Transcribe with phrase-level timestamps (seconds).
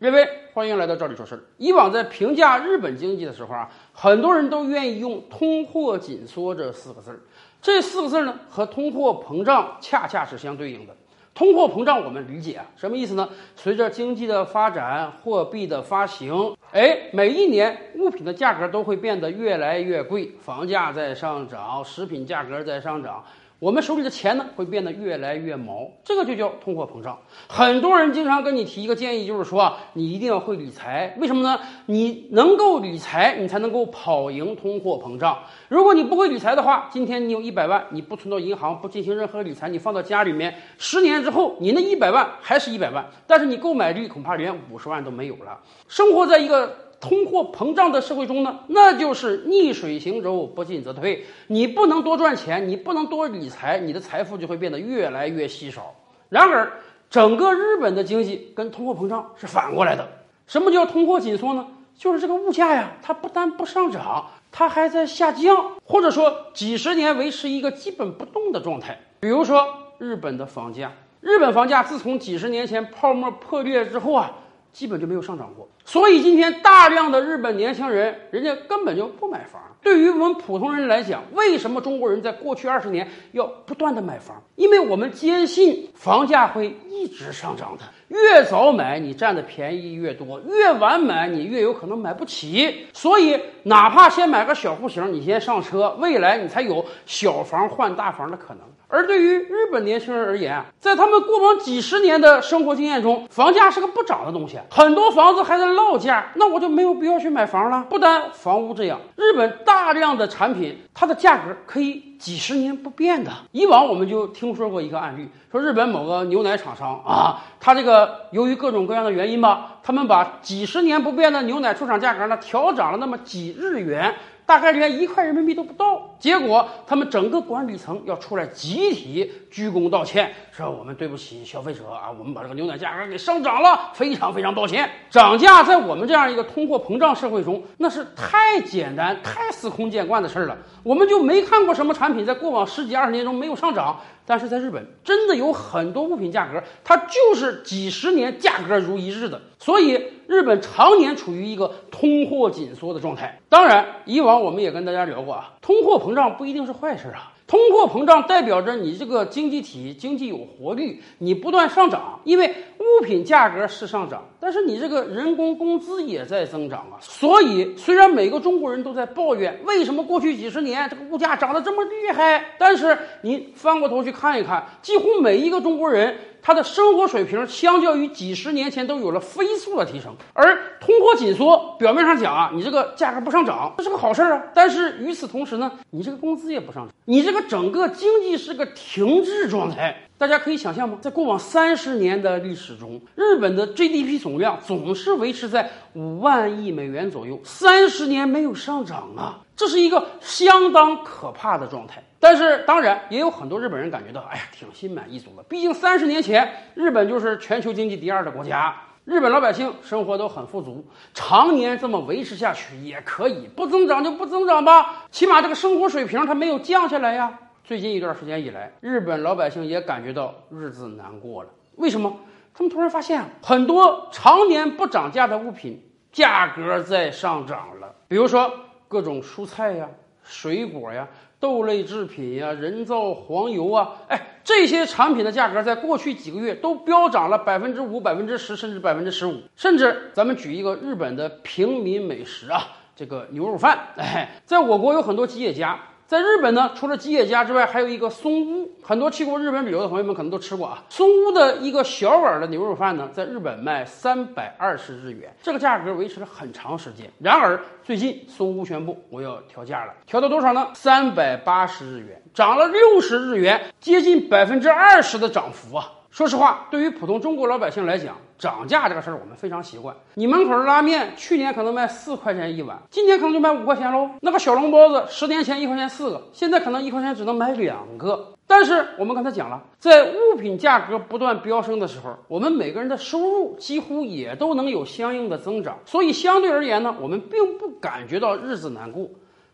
[0.00, 1.40] 各位，欢迎来到这里说事儿。
[1.56, 7.18] 以往在评价日本经济的时候啊，很多人都愿意用“通货紧缩”这四个字儿。
[7.60, 10.94] 这四个字儿呢，和通货膨胀恰恰是相对应的。
[11.34, 13.28] 通货膨胀我们理解啊，什么意思呢？
[13.56, 23.24] 随着经济的发展，货币的发行，哎，每一年物品的价格都会变得越来越贵，房价在上涨，食品价格在上涨。
[23.60, 27.18] 我们手里的钱呢，会变得越来越毛，这个就叫通货膨胀。
[27.48, 31.12] 很多人经常跟你提一个建议，就是说啊，你一定要会理财。
[31.18, 31.58] 为什么呢？
[31.86, 35.36] 你能够理财，你才能够跑赢通货膨胀。
[35.68, 45.58] 如果你不会理财的话，今天你有一百万，你不存到银行，不进行任何理财，你放到家里面，十年之后，你那一百万还是一百万，但是你购买力恐怕连五十万都没有了。
[45.88, 46.87] 生活在一个。
[47.00, 51.24] 通货膨胀的社会中呢，那就是逆水行舟，不进则退。
[51.46, 55.94] 你不能多赚钱，你不能多理财，你的财富就会变得越来越稀少。
[56.28, 56.72] 然而，
[57.08, 60.08] 整个日本的经济跟通货膨胀是反过来的。
[60.48, 61.66] 什么叫通货紧缩呢？
[61.96, 68.98] 就是这个物价呀，它不但不上涨，它还在下降，或者说几十年维持一个基本不动的状态。
[69.20, 69.64] 比如说
[69.98, 74.32] 日本的房价，日本房价自从几十年前泡沫破裂之后啊。
[74.72, 79.60] 基本就没有上涨过，所以今天大量的日本年轻人，人家根本就不买房。
[79.80, 84.42] 对于我们普通人来讲，为什么中国人在过去二十年要不断的买房？
[84.56, 87.84] 因为我们坚信房价会一直上涨的。
[88.08, 92.86] 越早买，你占的便宜越多；越晚买，你越有可能买不起。
[92.92, 98.62] 所以，哪怕先买个小户型，你先上车，未来你才有小房换大房的可能。
[98.90, 107.86] 而对于日本年轻人而言，在他们过往几十年的生活经验中，房价是个不涨的东西，很多房子还在落价，那我就没有必要去买房了。
[107.90, 113.30] 不单房屋这样，日本大量的产品，它的价格可以几十年不变的。
[113.52, 124.14] 以往我们就听说过一个案例，说日本某个牛奶厂商啊，他这个由于各种各样的原因吧，他们把几十年不变的牛奶出厂价格呢调涨了那么几日元。
[124.46, 134.90] 大概连一块人民币都不到，结果他们整个管理层要出来集体鞠躬道歉，说我们对不起消费者啊，我们把这个牛奶价格给上涨了，非常非常抱歉。
[135.10, 140.56] 涨价在我们这样一个通货膨胀社会中，那是太简单、太司空见惯的事儿了。
[140.82, 153.40] 我们就没看过什么产品在过往十几二十年中没有上涨，但是在日本真的有很多物品价格，它就是几十年价格如一日的，所以日本常年处于一个通货紧缩的状态。
[153.48, 157.32] 当然，以往我们也跟大家聊过啊，通货 膨膨胀不一定是坏事啊。
[157.46, 162.46] 通货膨胀代表着你这个经济体经济有活力，你不断上涨，因为
[162.78, 167.00] 物品价格是上涨，但是你这个人工工资也在增长啊。
[167.00, 176.16] 所以，虽然每个中国人都在抱怨为什么过去几十年这个物价涨得这么厉害，但是你翻过头去看一看，几乎每一个中国人。
[176.40, 184.42] 他的生活水平相较于几十年前都有了飞速的提升，而通货紧缩表面上讲啊，你这个价格不上涨，这是个好事儿啊。
[184.54, 190.04] 但是与此同时呢，你这个工资也不上涨，你这个整个经济是个停滞状态。
[190.16, 190.98] 大家可以想象吗？
[191.00, 202.02] 在过往三十年的历史中，日本的 GDP 总量总是维持在五万亿美元左右，三十年没有上涨啊，这是一个相当可怕的状态。
[202.20, 205.42] 但是，当然也有很多日本人感觉到，哎呀，挺心满意足的。
[205.44, 208.74] 毕竟三十年前，日本就是全球经济第二的国家，
[209.04, 210.84] 日本老百姓生活都很富足，
[211.14, 217.38] 常年这么维持下去也可以，不增长就不增长吧，起码这个生活水平它没有降下来呀。
[217.62, 221.50] 最近一段时间以来，日本老百姓也感觉到日子难过了。
[221.76, 222.16] 为什么？
[222.54, 225.80] 他们突然发现，很多常年不涨价的物品
[226.10, 227.94] 价格在上涨了。
[228.08, 228.52] 比如说
[228.88, 229.88] 各种蔬菜呀、
[230.24, 231.06] 水果呀、
[231.40, 239.40] 豆类制品呀、人造黄油啊，哎，这些产品的价格在过去几个月都飙涨了百分之五、百分之十，甚至百分之十五。
[239.56, 245.78] 甚至咱们举一个日本的平民美食啊，这个牛肉饭，哎，在我国有很多企业家。
[246.08, 248.70] 在日本呢，除了吉野家之外，还有一个松屋。
[248.82, 250.82] 很多去过日本旅游的朋友们可能都吃过啊。
[250.88, 257.10] 松屋的一个小碗的牛肉饭呢，在日本卖三百二十日元，这个价格维持了很长时间。
[257.18, 260.68] 然而最近松屋宣布我要调价了，调到多少呢？
[260.72, 265.92] 三百八十日元，涨了六十日元，接近百分之二十的涨幅啊！
[266.10, 269.94] 说实话，对于普通中国老百姓来讲，涨价这个事儿我们非常习惯。
[270.14, 274.10] 你门口的拉面去年可能卖四块钱一碗，今年可能就卖五块钱喽。
[274.20, 278.34] 那个小笼包子十年前一块钱四个，现在可能一块钱只能买两个。
[278.46, 289.10] 但是我们刚才讲了，在物品价格不断飙升的时候，我们每个人的收入几乎也都能有相应的增长，所以相对而言呢，我们并不感觉到日子难过。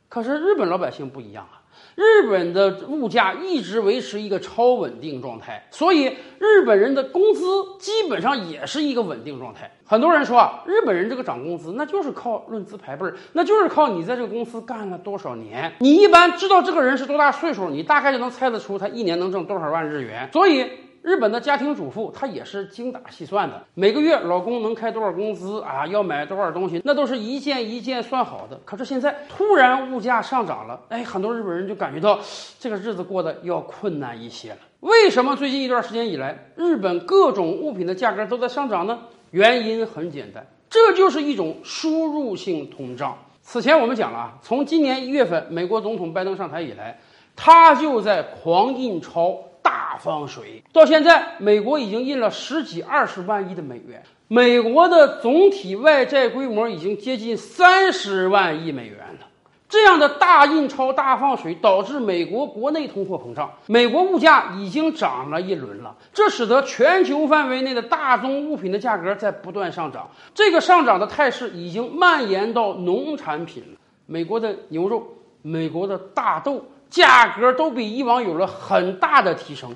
[0.08, 1.63] 可是日本老百姓不一样啊。
[1.94, 6.04] 日本的物价一直维持一个超稳定状态，所以
[6.38, 7.44] 日本人的工资
[7.78, 9.70] 基本上也是一个稳定状态。
[9.84, 15.72] 很多人说啊，日本人这个涨工资那就是靠论资排辈儿，那就是靠你在这个公司干了多少年。
[15.78, 20.28] 你一般知道这个人是多大岁数，你大概就能猜得出他一年能挣多少万日元。
[20.32, 20.66] 所以。
[21.04, 25.86] 日本的家庭主妇，她也是精打细算的，每个月老公能开多少工资啊？
[25.86, 28.58] 要买多少东西，那都是一件一件算好的。
[28.64, 32.18] 可是现在突然物价上涨了，哎，很多日本人就感觉到
[32.58, 34.56] 这个日子过得要困难一些了。
[34.80, 38.98] 为什么最近一段时间以来，日本各种物品的价格都在上涨呢？
[39.30, 43.18] 原因很简单，这就是一种输入性通胀。
[43.42, 46.98] 此前我们讲了啊，从今年一月份美国总统拜登上台以来，
[47.36, 49.38] 他就在狂印钞。
[49.64, 59.26] 大放水，到现在，美国已经印了十几二十万亿的美元，美国的总体外债规模已经接近三十万亿美元了。
[59.66, 65.96] 这样的大印钞、大放水，导致美国国内通货膨胀，美国物价已经涨了一轮了。
[66.12, 73.78] 这使得全球范围内的大宗物品的价格在不断上涨，这个上涨的态势已经蔓延到农产品了。
[74.04, 75.02] 美国的牛肉，
[75.40, 76.66] 美国的大豆。
[76.94, 79.74] 价格都比以往有了很大的提升，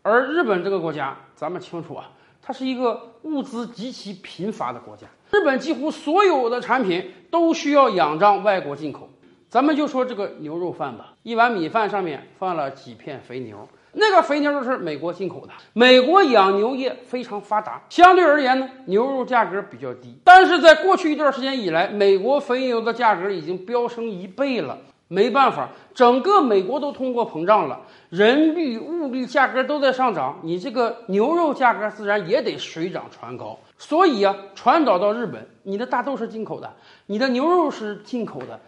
[0.00, 2.08] 而日本这个国家，咱们清楚啊，
[2.40, 5.06] 它是一个物资极其贫乏的国家。
[5.30, 9.10] 日本几乎所有的产品都需要仰仗外国进口。
[9.50, 15.52] 咱们就说这个牛肉饭吧，一碗米饭上面放了几片肥牛，那个肥牛都是美国进口的。
[15.74, 20.16] 美国养牛业非常发达，相对而言呢，牛肉价格比较低。
[20.24, 24.78] 但是在过去一段时间以来，美国肥牛的价格已经飙升一倍了。
[25.08, 33.58] 没办法，整个美国都通货膨胀了，人力、物力价格都在上涨，你这个牛肉价格自然也得水涨船高。
[33.76, 36.72] 所以啊，传导到日本，你的大豆是进口的，
[37.06, 38.58] 你的牛肉是进口的，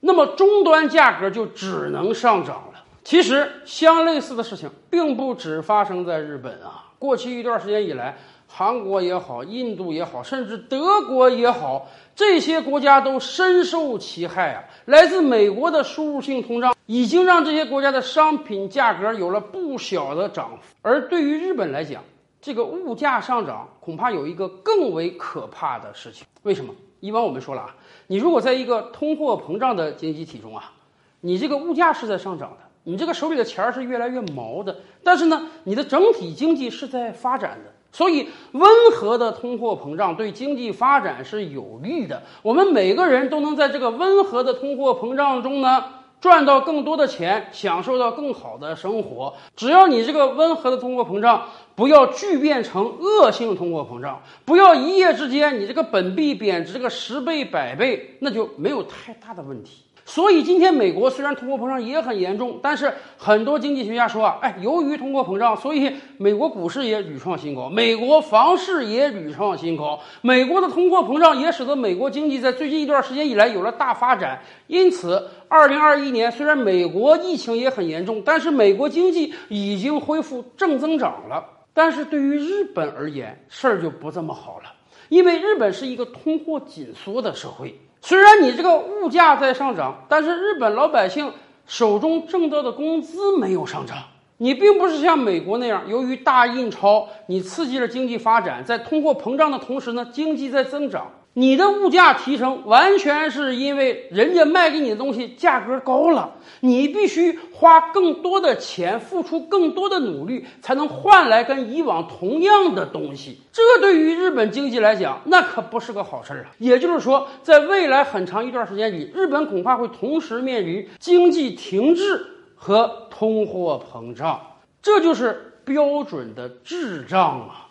[0.00, 2.84] 那么终端价格就只能上涨了。
[3.04, 8.16] 其实，相类似的事情并不只发生在日本啊，过去一段时间以来。
[8.46, 14.64] 韩国也好，印度也好，甚至德国也好，这些国家都深受其害啊！
[14.84, 20.74] 来自美国的输入性通胀已经让这些国家的商品价格有了不小的涨幅。
[20.82, 22.02] 而对于日本来讲，
[22.40, 26.26] 这个物价上涨恐怕有一个更为可怕的事情。
[26.42, 26.72] 为什么？
[27.00, 27.74] 以往我们说了啊，
[28.06, 30.72] 你如果在一个通货膨胀的经济体中啊，
[31.20, 37.73] 你这个物价是在上涨的，你这个手里的钱儿是越来越毛的，但是呢，你的整体经济是在发展的。
[37.94, 42.20] 所以，温和的通货膨胀对经济发展是有利的。
[42.42, 45.84] 我们每个人都能在这个温和的通货膨胀中呢，
[46.20, 49.34] 赚到更多的钱，享受到更好的生活。
[49.54, 51.46] 只要你这个温和的通货膨胀
[51.76, 59.84] 不要巨变成恶性通货膨胀，不要一夜之间你这个本币贬值个十倍百倍，那就没有太大的问题。
[60.06, 74.42] 所以今天美国虽然通货膨胀也很严重，但是很多经济学家说啊，哎，由于通货膨胀，所以美国股市也屡创新高，美国房市也屡创新高，美国的通货膨胀也使得美国经济在最近一段时间以来有了大发展。
[74.66, 81.42] 因此，二零二一年虽然美国疫情也很严重，但是美国经济已经恢复正增长了。
[81.72, 84.72] 但是对于日本而言，事儿就不这么好了，
[85.08, 87.74] 因为日本是一个通货紧缩的社会。
[88.06, 91.32] 虽然你这个物价在上涨，但是日本老百姓
[91.66, 93.96] 手中挣到的工资没有上涨。
[94.36, 101.10] 你并不是像美国那样，由于大印钞，你刺激了经济发展，在通货膨胀的同时呢，经济在增长。
[101.36, 113.40] 你的物价提升完全是因为人家卖给你的东西价格高了，你必须花更多的钱，付出更多的努力，才能换来跟以往同样的东西。
[113.52, 116.54] 这对于日本经济来讲，那可不是个好事儿啊！
[116.58, 122.24] 也就是说，在未来很长一段时间里，日本恐怕会同时面临经济停滞
[122.54, 124.40] 和通货膨胀，
[124.80, 127.63] 这就是标准的滞胀啊！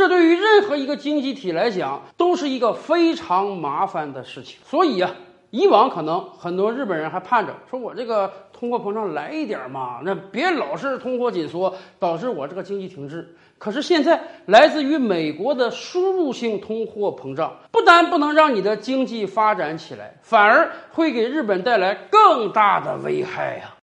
[0.00, 4.58] 这对于任何一个经济体来讲，都是一个非常麻烦的事情。
[4.64, 5.10] 所以啊，
[5.50, 13.36] 以往可能很多日本人还盼着说，我这个通货膨胀来一点嘛，那别老是通货紧缩，导致我这个经济停滞。
[13.58, 23.74] 可是现在，来自于美国的输入性通货膨胀，不但不能让你的经济发展起来，反而会给日本带来更大的危害呀。